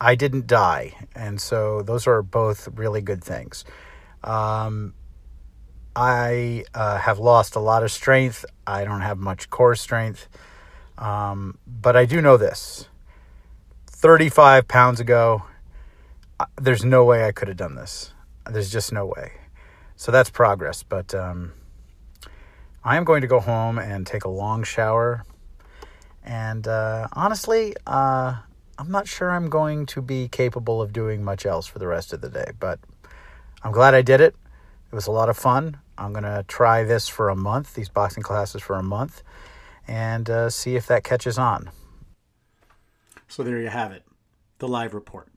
I 0.00 0.14
didn't 0.14 0.46
die, 0.46 0.94
and 1.14 1.40
so 1.40 1.82
those 1.82 2.06
are 2.06 2.22
both 2.22 2.68
really 2.74 3.02
good 3.02 3.22
things. 3.22 3.64
Um, 4.24 4.94
I 5.96 6.66
uh, 6.74 6.98
have 6.98 7.18
lost 7.18 7.56
a 7.56 7.58
lot 7.58 7.82
of 7.82 7.90
strength. 7.90 8.44
I 8.66 8.84
don't 8.84 9.00
have 9.00 9.16
much 9.16 9.48
core 9.48 9.74
strength. 9.74 10.28
Um, 10.98 11.56
but 11.66 11.96
I 11.96 12.04
do 12.04 12.20
know 12.20 12.36
this 12.36 12.88
35 13.86 14.68
pounds 14.68 15.00
ago, 15.00 15.44
there's 16.60 16.84
no 16.84 17.02
way 17.04 17.24
I 17.24 17.32
could 17.32 17.48
have 17.48 17.56
done 17.56 17.76
this. 17.76 18.12
There's 18.48 18.70
just 18.70 18.92
no 18.92 19.06
way. 19.06 19.32
So 19.96 20.12
that's 20.12 20.28
progress. 20.28 20.82
But 20.82 21.14
um, 21.14 21.52
I 22.84 22.98
am 22.98 23.04
going 23.04 23.22
to 23.22 23.26
go 23.26 23.40
home 23.40 23.78
and 23.78 24.06
take 24.06 24.24
a 24.24 24.28
long 24.28 24.64
shower. 24.64 25.24
And 26.22 26.68
uh, 26.68 27.08
honestly, 27.14 27.74
uh, 27.86 28.36
I'm 28.78 28.90
not 28.90 29.08
sure 29.08 29.30
I'm 29.30 29.48
going 29.48 29.86
to 29.86 30.02
be 30.02 30.28
capable 30.28 30.82
of 30.82 30.92
doing 30.92 31.24
much 31.24 31.46
else 31.46 31.66
for 31.66 31.78
the 31.78 31.86
rest 31.86 32.12
of 32.12 32.20
the 32.20 32.28
day. 32.28 32.52
But 32.60 32.80
I'm 33.62 33.72
glad 33.72 33.94
I 33.94 34.02
did 34.02 34.20
it. 34.20 34.36
It 34.90 34.94
was 34.94 35.06
a 35.06 35.12
lot 35.12 35.28
of 35.28 35.36
fun. 35.36 35.78
I'm 35.98 36.12
going 36.12 36.24
to 36.24 36.44
try 36.48 36.84
this 36.84 37.08
for 37.08 37.28
a 37.28 37.36
month, 37.36 37.74
these 37.74 37.88
boxing 37.88 38.22
classes 38.22 38.62
for 38.62 38.76
a 38.76 38.82
month 38.82 39.22
and 39.88 40.28
uh, 40.28 40.50
see 40.50 40.76
if 40.76 40.86
that 40.86 41.04
catches 41.04 41.38
on. 41.38 41.70
So 43.28 43.42
there 43.42 43.60
you 43.60 43.68
have 43.68 43.92
it, 43.92 44.04
the 44.58 44.68
live 44.68 44.94
report. 44.94 45.28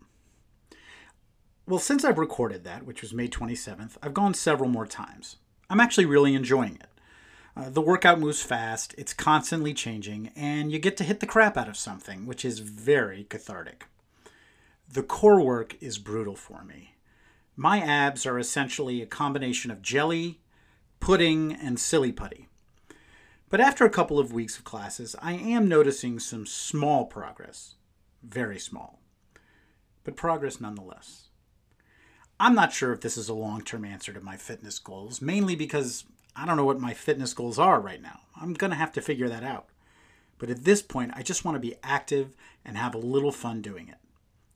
Well, 1.67 1.79
since 1.79 2.03
I've 2.03 2.17
recorded 2.17 2.63
that, 2.63 2.85
which 2.85 3.01
was 3.01 3.13
May 3.13 3.27
27th, 3.27 3.97
I've 4.01 4.13
gone 4.13 4.33
several 4.33 4.69
more 4.69 4.87
times. 4.87 5.37
I'm 5.69 5.79
actually 5.79 6.05
really 6.05 6.33
enjoying 6.33 6.75
it. 6.75 6.87
Uh, 7.55 7.69
the 7.69 7.81
workout 7.81 8.19
moves 8.19 8.41
fast, 8.41 8.95
it's 8.97 9.13
constantly 9.13 9.73
changing, 9.73 10.31
and 10.35 10.71
you 10.71 10.79
get 10.79 10.97
to 10.97 11.03
hit 11.03 11.19
the 11.19 11.27
crap 11.27 11.57
out 11.57 11.67
of 11.67 11.77
something, 11.77 12.25
which 12.25 12.43
is 12.43 12.59
very 12.59 13.25
cathartic. 13.25 13.85
The 14.91 15.03
core 15.03 15.41
work 15.41 15.75
is 15.81 15.99
brutal 15.99 16.35
for 16.35 16.63
me. 16.63 16.95
My 17.59 17.81
abs 17.81 18.25
are 18.25 18.39
essentially 18.39 19.01
a 19.01 19.05
combination 19.05 19.69
of 19.69 19.81
jelly, 19.81 20.39
pudding, 21.01 21.51
and 21.51 21.77
silly 21.77 22.13
putty. 22.13 22.47
But 23.49 23.59
after 23.59 23.83
a 23.83 23.89
couple 23.89 24.17
of 24.17 24.31
weeks 24.31 24.57
of 24.57 24.63
classes, 24.63 25.13
I 25.21 25.33
am 25.33 25.67
noticing 25.67 26.19
some 26.19 26.45
small 26.45 27.03
progress. 27.03 27.75
Very 28.23 28.59
small. 28.59 29.01
But 30.05 30.15
progress 30.15 30.61
nonetheless. 30.61 31.27
I'm 32.39 32.55
not 32.55 32.71
sure 32.71 32.93
if 32.93 33.01
this 33.01 33.17
is 33.17 33.27
a 33.27 33.33
long 33.33 33.61
term 33.61 33.83
answer 33.83 34.13
to 34.13 34.21
my 34.21 34.37
fitness 34.37 34.79
goals, 34.79 35.21
mainly 35.21 35.57
because 35.57 36.05
I 36.37 36.45
don't 36.45 36.55
know 36.55 36.63
what 36.63 36.79
my 36.79 36.93
fitness 36.93 37.33
goals 37.33 37.59
are 37.59 37.81
right 37.81 38.01
now. 38.01 38.21
I'm 38.41 38.53
going 38.53 38.71
to 38.71 38.77
have 38.77 38.93
to 38.93 39.01
figure 39.01 39.27
that 39.27 39.43
out. 39.43 39.67
But 40.37 40.49
at 40.49 40.63
this 40.63 40.81
point, 40.81 41.11
I 41.13 41.23
just 41.23 41.43
want 41.43 41.55
to 41.55 41.59
be 41.59 41.75
active 41.83 42.37
and 42.63 42.77
have 42.77 42.95
a 42.95 42.99
little 42.99 43.33
fun 43.33 43.61
doing 43.61 43.89
it. 43.89 43.97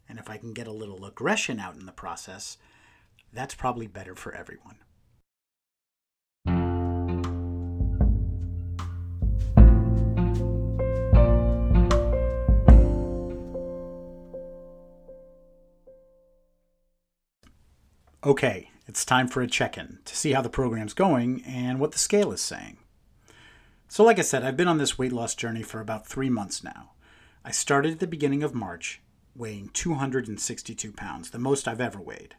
And 0.07 0.19
if 0.19 0.29
I 0.29 0.37
can 0.37 0.53
get 0.53 0.67
a 0.67 0.71
little 0.71 1.03
aggression 1.03 1.59
out 1.59 1.75
in 1.75 1.85
the 1.85 1.91
process, 1.91 2.57
that's 3.33 3.55
probably 3.55 3.87
better 3.87 4.15
for 4.15 4.33
everyone. 4.33 4.77
Okay, 18.25 18.69
it's 18.87 19.03
time 19.03 19.27
for 19.27 19.41
a 19.41 19.47
check 19.47 19.77
in 19.77 19.99
to 20.05 20.15
see 20.15 20.31
how 20.31 20.41
the 20.41 20.49
program's 20.49 20.93
going 20.93 21.43
and 21.45 21.77
what 21.77 21.91
the 21.91 21.99
scale 21.99 22.31
is 22.31 22.39
saying. 22.39 22.77
So, 23.89 24.01
like 24.03 24.17
I 24.17 24.21
said, 24.21 24.43
I've 24.43 24.55
been 24.55 24.69
on 24.69 24.77
this 24.77 24.97
weight 24.97 25.11
loss 25.11 25.35
journey 25.35 25.61
for 25.61 25.81
about 25.81 26.07
three 26.07 26.29
months 26.29 26.63
now. 26.63 26.91
I 27.43 27.51
started 27.51 27.91
at 27.91 27.99
the 27.99 28.07
beginning 28.07 28.41
of 28.41 28.55
March, 28.55 29.01
weighing 29.35 29.69
262 29.73 30.93
pounds, 30.93 31.31
the 31.31 31.37
most 31.37 31.67
I've 31.67 31.81
ever 31.81 31.99
weighed. 31.99 32.35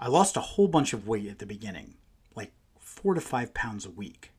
I 0.00 0.08
lost 0.08 0.36
a 0.36 0.40
whole 0.40 0.68
bunch 0.68 0.92
of 0.92 1.08
weight 1.08 1.28
at 1.28 1.40
the 1.40 1.46
beginning, 1.46 1.94
like 2.36 2.52
four 2.78 3.14
to 3.14 3.20
five 3.20 3.52
pounds 3.52 3.84
a 3.84 3.90
week. 3.90 4.30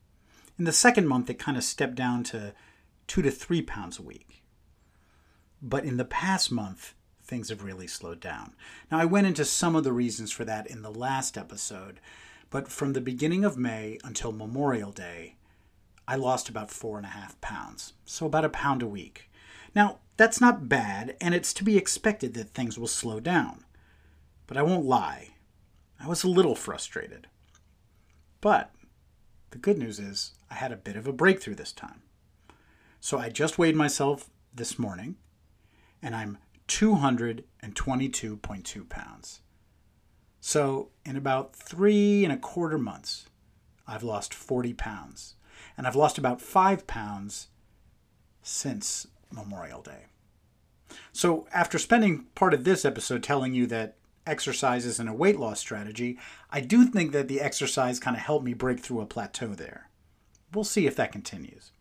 In 0.58 0.66
the 0.66 0.72
second 0.72 1.08
month, 1.08 1.30
it 1.30 1.40
kind 1.40 1.58
of 1.58 1.64
stepped 1.64 1.96
down 1.96 2.24
to 2.26 2.54
two 3.08 3.22
to 3.22 3.32
three 3.32 3.62
pounds 3.62 4.00
a 4.00 4.04
week. 4.04 4.44
But 5.62 5.84
in 5.84 5.98
the 5.98 6.06
past 6.06 6.52
month, 6.52 6.94
things 7.24 7.50
have 7.50 7.64
really 7.64 7.88
slowed 7.88 8.20
down. 8.20 8.56
Now, 8.90 9.00
I 9.00 9.06
went 9.06 9.28
into 9.28 9.44
some 9.44 9.76
of 9.76 9.84
the 9.84 9.92
reasons 9.92 10.32
for 10.32 10.46
that 10.46 10.68
in 10.68 10.82
the 10.82 10.92
last 10.92 11.38
episode, 11.38 12.00
but 12.50 12.70
from 12.70 12.94
the 12.94 13.02
beginning 13.02 13.44
of 13.44 13.58
May 13.58 14.00
until 14.04 14.32
Memorial 14.32 14.92
Day, 14.92 15.36
I 16.08 16.16
lost 16.16 16.50
about 16.50 16.72
four 16.72 16.98
and 16.98 17.06
a 17.06 17.10
half 17.10 17.40
pounds, 17.42 17.94
so 18.06 18.26
about 18.26 18.46
a 18.46 18.50
pound 18.50 18.82
a 18.82 18.88
week. 18.88 19.30
Now, 19.76 20.00
that's 20.18 20.42
not 20.42 20.68
bad, 20.68 21.16
and 21.22 21.36
it's 21.36 21.54
to 21.54 21.64
be 21.64 21.78
expected 21.78 22.34
that 22.34 22.50
things 22.50 22.80
will 22.80 22.88
slow 22.88 23.20
down. 23.20 23.64
But 24.48 24.58
I 24.58 24.64
won't 24.64 24.86
lie, 24.86 25.30
I 26.00 26.08
was 26.08 26.24
a 26.24 26.30
little 26.30 26.56
frustrated. 26.56 27.28
But 28.42 28.72
the 29.52 29.58
good 29.58 29.78
news 29.78 30.00
is 30.00 30.32
I 30.50 30.56
had 30.56 30.72
a 30.72 30.78
bit 30.78 30.96
of 30.96 31.08
a 31.08 31.14
breakthrough 31.14 31.56
this 31.56 31.72
time. 31.72 32.02
So 33.00 33.18
I 33.18 33.30
just 33.30 33.58
weighed 33.58 33.76
myself 33.76 34.30
this 34.54 34.78
morning, 34.80 35.16
and 36.02 36.16
I'm 36.16 36.38
222.2 36.68 38.90
pounds. 38.90 39.42
So, 40.42 40.92
in 41.06 41.18
about 41.18 41.54
three 41.54 42.24
and 42.24 42.32
a 42.32 42.38
quarter 42.38 42.78
months, 42.78 43.26
I've 43.86 44.04
lost 44.04 44.34
40 44.34 44.72
pounds. 44.74 45.36
And 45.78 45.86
I've 45.86 45.98
lost 45.98 46.18
about 46.18 46.42
five 46.42 46.88
pounds 46.88 47.50
since 48.42 49.06
Memorial 49.32 49.82
Day. 49.82 50.06
So, 51.12 51.46
after 51.52 51.78
spending 51.78 52.28
part 52.36 52.54
of 52.54 52.64
this 52.64 52.86
episode 52.86 53.22
telling 53.22 53.54
you 53.54 53.68
that 53.68 53.98
exercise 54.30 54.86
isn't 54.86 55.08
a 55.08 55.14
weight 55.14 55.40
loss 55.40 55.60
strategy, 55.60 56.20
I 56.52 56.62
do 56.62 56.86
think 56.86 57.12
that 57.12 57.28
the 57.28 57.42
exercise 57.42 58.00
kind 58.00 58.16
of 58.16 58.24
helped 58.24 58.46
me 58.46 58.54
break 58.54 58.80
through 58.80 59.02
a 59.02 59.06
plateau 59.06 59.56
there. 59.56 59.90
We'll 60.54 60.64
see 60.64 60.88
if 60.88 60.96
that 60.96 61.12
continues. 61.12 61.72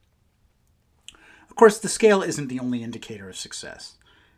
Of 1.49 1.55
course, 1.55 1.78
the 1.78 1.88
scale 1.88 2.23
isn't 2.23 2.49
the 2.49 2.61
only 2.61 2.83
indicator 2.83 3.28
of 3.28 3.37
success. 3.37 3.97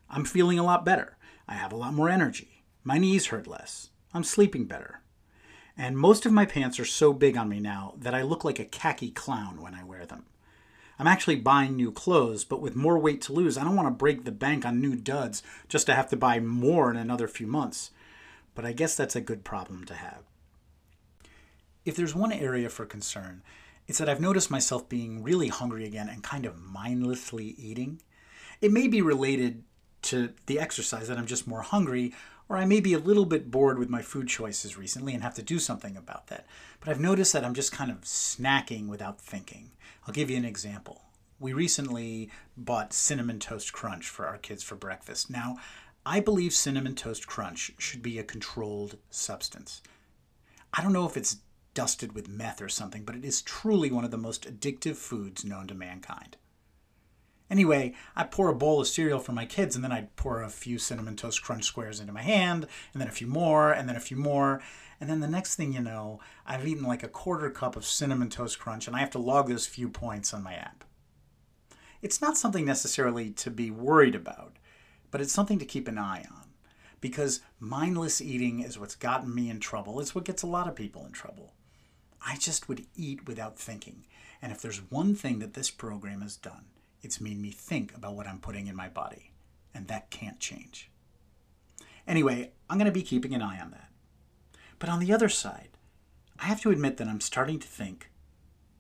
I'm 0.09 0.25
feeling 0.25 0.59
a 0.59 0.65
lot 0.65 0.85
better. 0.85 1.17
I 1.47 1.55
have 1.55 1.73
a 1.73 1.77
lot 1.77 1.95
more 1.95 2.09
energy. 2.09 2.65
My 2.85 2.99
knees 2.99 3.27
hurt 3.27 3.47
less. 3.47 3.91
I'm 4.13 4.25
sleeping 4.25 4.65
better. 4.65 5.01
And 5.77 5.97
most 5.97 6.27
of 6.27 6.33
my 6.33 6.47
pants 6.47 6.79
are 6.79 6.85
so 6.85 7.13
big 7.13 7.37
on 7.37 7.49
me 7.49 7.61
now 7.61 7.95
that 7.99 8.15
I 8.15 8.23
look 8.23 8.45
like 8.45 8.59
a 8.59 8.65
khaki 8.65 9.11
clown 9.11 9.61
when 9.61 9.75
I 9.75 9.85
wear 9.85 10.05
them. 10.05 10.25
I'm 10.99 11.07
actually 11.07 11.37
buying 11.37 11.77
new 11.77 11.93
clothes, 11.93 12.45
but 12.45 12.61
with 12.61 12.77
more 12.77 12.99
weight 12.99 13.23
to 13.23 13.33
lose, 13.33 13.57
I 13.57 13.65
don't 13.65 13.75
want 13.75 13.87
to 13.87 13.93
break 13.93 14.25
the 14.25 14.31
bank 14.31 14.67
on 14.67 14.81
new 14.81 14.95
duds 14.95 15.43
just 15.67 15.87
to 15.87 15.95
have 15.95 16.11
to 16.11 16.17
buy 16.17 16.41
more 16.41 16.91
in 16.91 16.99
another 16.99 17.27
few 17.27 17.47
months. 17.47 17.91
But 18.55 18.65
I 18.65 18.73
guess 18.73 18.97
that's 18.97 19.17
a 19.17 19.21
good 19.21 19.45
problem 19.45 19.85
to 19.87 19.95
have. 19.95 20.23
If 21.85 21.97
there's 21.97 22.15
one 22.15 22.33
area 22.33 22.69
for 22.69 22.85
concern, 22.85 23.43
it's 23.87 23.99
that 23.99 24.09
I've 24.09 24.21
noticed 24.21 24.51
myself 24.51 24.89
being 24.89 25.23
really 25.23 25.49
hungry 25.49 25.85
again 25.85 26.09
and 26.09 26.23
kind 26.23 26.47
of 26.47 26.59
mindlessly 26.59 27.55
eating. 27.59 28.01
It 28.61 28.73
may 28.73 28.87
be 28.87 29.03
related 29.03 29.65
to 30.03 30.33
the 30.47 30.59
exercise 30.59 31.09
that 31.09 31.19
I'm 31.19 31.27
just 31.27 31.47
more 31.47 31.63
hungry, 31.63 32.15
or 32.49 32.57
I 32.57 32.65
may 32.65 32.81
be 32.81 32.95
a 32.95 32.99
little 32.99 33.25
bit 33.25 33.51
bored 33.51 33.79
with 33.79 33.89
my 33.89 34.03
food 34.03 34.29
choices 34.29 34.77
recently 34.77 35.15
and 35.15 35.23
have 35.23 35.35
to 35.35 35.43
do 35.43 35.59
something 35.59 35.97
about 35.97 36.27
that. 36.29 36.47
But 36.81 36.89
I've 36.91 37.01
noticed 37.01 37.33
that 37.33 37.45
I'm 37.45 37.55
just 37.55 37.73
kind 37.73 37.91
of 37.91 38.03
snacking 38.03 38.89
without 38.89 39.21
thinking. 39.21 39.71
I'll 40.07 40.15
give 40.15 40.31
you 40.31 40.37
an 40.37 40.45
example. 40.45 41.03
We 41.39 41.53
recently 41.53 42.31
bought 42.57 42.93
Cinnamon 42.93 43.39
Toast 43.39 43.73
Crunch 43.73 44.09
for 44.09 44.27
our 44.27 44.39
kids 44.39 44.63
for 44.63 44.75
breakfast. 44.75 45.31
Now, 45.31 45.57
I 46.07 46.21
believe 46.21 46.55
Cinnamon 46.55 46.95
Toast 46.95 47.27
Crunch 47.27 47.73
should 47.79 48.03
be 48.03 48.19
a 48.19 48.25
controlled 48.25 48.97
substance. 49.11 49.83
I 50.73 50.83
don't 50.83 50.95
know 50.95 51.07
if 51.07 51.17
it's 51.17 51.39
dusted 51.75 52.15
with 52.15 52.29
meth 52.29 52.63
or 52.63 52.71
something, 52.71 53.05
but 53.05 53.15
it 53.15 53.25
is 53.25 53.43
truly 53.43 53.91
one 53.91 54.05
of 54.05 54.11
the 54.11 54.17
most 54.17 54.45
addictive 54.45 54.97
foods 54.97 55.45
known 55.45 55.67
to 55.67 55.75
mankind. 55.75 56.39
Anyway, 57.51 57.95
I 58.17 58.25
pour 58.25 58.49
a 58.49 58.55
bowl 58.55 58.81
of 58.81 58.89
cereal 58.89 59.19
for 59.19 59.33
my 59.33 59.45
kids, 59.45 59.75
and 59.75 59.85
then 59.85 59.93
I'd 59.93 60.15
pour 60.17 60.41
a 60.41 60.49
few 60.49 60.79
Cinnamon 60.79 61.17
Toast 61.17 61.43
Crunch 61.43 61.65
squares 61.65 62.01
into 62.01 62.13
my 62.13 62.23
hand, 62.23 62.67
and 62.93 63.01
then 63.01 63.09
a 63.09 63.13
few 63.13 63.27
more, 63.27 63.73
and 63.73 63.89
then 63.89 63.97
a 63.97 64.01
few 64.01 64.17
more. 64.17 64.63
And 65.01 65.11
then 65.11 65.21
the 65.21 65.29
next 65.29 65.57
thing 65.57 65.73
you 65.73 65.81
know, 65.81 66.21
I've 66.47 66.67
eaten 66.67 66.85
like 66.85 67.03
a 67.03 67.09
quarter 67.09 67.51
cup 67.51 67.77
of 67.77 67.85
Cinnamon 67.85 68.31
Toast 68.31 68.59
Crunch, 68.59 68.87
and 68.87 68.95
I 68.95 69.01
have 69.01 69.11
to 69.11 69.19
log 69.19 69.49
those 69.49 69.67
few 69.67 69.89
points 69.89 70.33
on 70.33 70.45
my 70.45 70.55
app. 70.55 70.85
It's 72.03 72.23
not 72.23 72.39
something 72.39 72.65
necessarily 72.65 73.31
to 73.31 73.51
be 73.51 73.71
worried 73.71 74.15
about, 74.15 74.57
but 75.11 75.21
it's 75.21 75.33
something 75.33 75.59
to 75.59 75.65
keep 75.65 75.89
an 75.89 75.99
eye 75.99 76.25
on. 76.31 76.49
Because 77.01 77.41
mindless 77.59 78.21
eating 78.21 78.61
is 78.61 78.79
what's 78.79 78.95
gotten 78.95 79.35
me 79.35 79.49
in 79.49 79.61
trouble. 79.61 80.01
It's 80.01 80.15
what 80.15 80.25
gets 80.25 80.43
a 80.43 80.47
lot 80.47 80.69
of 80.69 80.75
people 80.75 81.05
in 81.07 81.13
trouble. 81.13 81.55
I 82.25 82.37
just 82.37 82.69
would 82.69 82.85
eat 82.95 83.27
without 83.27 83.59
thinking. 83.59 84.05
And 84.43 84.53
if 84.53 84.61
there's 84.61 84.91
one 84.91 85.15
thing 85.15 85.39
that 85.39 85.55
this 85.55 85.71
program 85.71 86.21
has 86.21 86.37
done, 86.37 86.67
it's 87.03 87.21
made 87.21 87.41
me 87.41 87.51
think 87.51 87.95
about 87.95 88.15
what 88.15 88.27
I'm 88.27 88.39
putting 88.39 88.67
in 88.67 88.77
my 88.77 88.89
body. 88.89 89.33
And 89.75 89.89
that 89.89 90.11
can't 90.11 90.39
change. 90.41 90.91
Anyway, 92.07 92.51
I'm 92.69 92.77
going 92.77 92.87
to 92.87 92.93
be 92.93 93.03
keeping 93.03 93.35
an 93.35 93.43
eye 93.43 93.61
on 93.61 93.71
that. 93.71 93.89
But 94.79 94.89
on 94.89 95.01
the 95.01 95.13
other 95.13 95.29
side, 95.29 95.69
I 96.39 96.45
have 96.47 96.61
to 96.63 96.71
admit 96.71 96.97
that 96.97 97.09
I'm 97.09 97.21
starting 97.21 97.59
to 97.61 97.69
think 97.69 98.11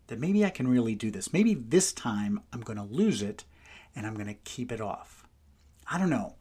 that 0.08 0.18
maybe 0.18 0.44
I 0.44 0.50
can 0.50 0.66
really 0.66 0.94
do 0.94 1.10
this. 1.10 1.32
Maybe 1.32 1.54
this 1.54 1.92
time 1.92 2.40
I'm 2.52 2.62
going 2.62 2.78
to 2.78 2.82
lose 2.82 3.22
it 3.22 3.44
and 3.94 4.06
I'm 4.06 4.14
going 4.14 4.26
to 4.26 4.34
keep 4.34 4.72
it 4.72 4.80
off. 4.80 5.19
I 5.92 5.98
don't 5.98 6.08
know. 6.08 6.36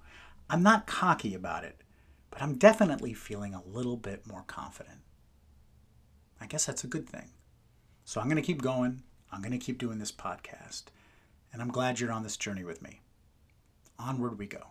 I'm 0.48 0.62
not 0.62 0.86
cocky 0.86 1.34
about 1.34 1.64
it, 1.64 1.82
but 2.30 2.42
I'm 2.42 2.60
definitely 2.60 3.16
feeling 3.16 3.56
a 3.56 3.64
little 3.66 3.98
bit 3.98 4.28
more 4.28 4.44
confident. 4.46 5.00
I 6.40 6.46
guess 6.46 6.66
that's 6.66 6.84
a 6.84 6.88
good 6.88 7.10
thing. 7.10 7.32
So 8.06 8.22
I'm 8.22 8.28
going 8.28 8.36
to 8.36 8.44
keep 8.44 8.62
going. 8.62 9.02
I'm 9.32 9.42
going 9.42 9.52
to 9.52 9.58
keep 9.58 9.80
doing 9.80 9.98
this 9.98 10.12
podcast. 10.12 10.84
And 11.52 11.64
I'm 11.64 11.72
glad 11.72 12.00
you're 12.00 12.12
on 12.12 12.22
this 12.22 12.38
journey 12.38 12.64
with 12.64 12.84
me. 12.84 13.02
Onward 13.98 14.38
we 14.38 14.46
go. 14.46 14.68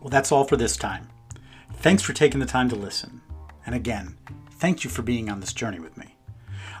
Well, 0.00 0.10
that's 0.10 0.32
all 0.32 0.44
for 0.44 0.56
this 0.56 0.76
time. 0.76 1.08
Thanks 1.76 2.02
for 2.02 2.12
taking 2.12 2.40
the 2.40 2.46
time 2.46 2.68
to 2.68 2.76
listen. 2.76 3.22
And 3.64 3.74
again, 3.74 4.18
thank 4.52 4.84
you 4.84 4.90
for 4.90 5.02
being 5.02 5.30
on 5.30 5.40
this 5.40 5.54
journey 5.54 5.80
with 5.80 5.96
me. 5.96 6.09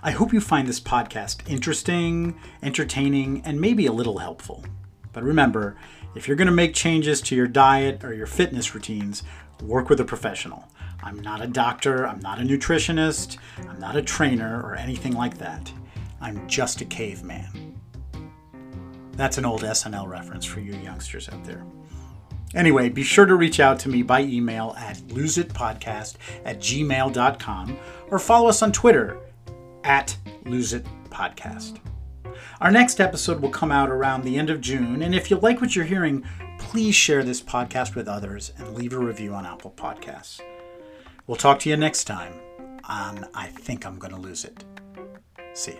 I 0.02 0.12
hope 0.12 0.32
you 0.32 0.40
find 0.40 0.66
this 0.66 0.80
podcast 0.80 1.46
interesting, 1.46 2.38
entertaining, 2.62 3.42
and 3.44 3.60
maybe 3.60 3.84
a 3.84 3.92
little 3.92 4.16
helpful. 4.16 4.64
But 5.12 5.24
remember, 5.24 5.76
if 6.14 6.26
you're 6.26 6.38
going 6.38 6.46
to 6.46 6.52
make 6.52 6.72
changes 6.72 7.20
to 7.22 7.36
your 7.36 7.46
diet 7.46 8.02
or 8.02 8.14
your 8.14 8.26
fitness 8.26 8.74
routines, 8.74 9.22
work 9.62 9.90
with 9.90 10.00
a 10.00 10.04
professional. 10.04 10.66
I'm 11.02 11.20
not 11.20 11.42
a 11.42 11.46
doctor, 11.46 12.06
I'm 12.06 12.20
not 12.20 12.40
a 12.40 12.44
nutritionist, 12.44 13.36
I'm 13.68 13.78
not 13.78 13.94
a 13.94 14.00
trainer 14.00 14.62
or 14.62 14.74
anything 14.74 15.12
like 15.12 15.36
that. 15.36 15.70
I'm 16.20 16.48
just 16.48 16.80
a 16.80 16.86
caveman. 16.86 17.78
That's 19.12 19.36
an 19.36 19.44
old 19.44 19.62
SNL 19.62 20.08
reference 20.08 20.46
for 20.46 20.60
you 20.60 20.72
youngsters 20.76 21.28
out 21.28 21.44
there. 21.44 21.62
Anyway, 22.54 22.88
be 22.88 23.02
sure 23.02 23.26
to 23.26 23.34
reach 23.34 23.60
out 23.60 23.78
to 23.80 23.90
me 23.90 24.02
by 24.02 24.22
email 24.22 24.74
at 24.78 24.96
loseitpodcast 25.08 26.16
at 26.46 26.58
gmail.com 26.58 27.78
or 28.08 28.18
follow 28.18 28.48
us 28.48 28.62
on 28.62 28.72
Twitter 28.72 29.18
at 29.84 30.16
Lose 30.44 30.72
It 30.72 30.86
Podcast. 31.10 31.78
Our 32.60 32.70
next 32.70 33.00
episode 33.00 33.40
will 33.40 33.50
come 33.50 33.72
out 33.72 33.90
around 33.90 34.22
the 34.22 34.38
end 34.38 34.50
of 34.50 34.60
June, 34.60 35.02
and 35.02 35.14
if 35.14 35.30
you 35.30 35.38
like 35.38 35.60
what 35.60 35.74
you're 35.74 35.84
hearing, 35.84 36.24
please 36.58 36.94
share 36.94 37.24
this 37.24 37.40
podcast 37.40 37.94
with 37.94 38.08
others 38.08 38.52
and 38.58 38.74
leave 38.74 38.92
a 38.92 38.98
review 38.98 39.34
on 39.34 39.46
Apple 39.46 39.72
Podcasts. 39.76 40.40
We'll 41.26 41.36
talk 41.36 41.60
to 41.60 41.70
you 41.70 41.76
next 41.76 42.04
time 42.04 42.34
on 42.88 43.26
I 43.34 43.46
Think 43.46 43.86
I'm 43.86 43.98
Gonna 43.98 44.18
Lose 44.18 44.44
It. 44.44 44.64
See 45.54 45.72
ya. 45.72 45.78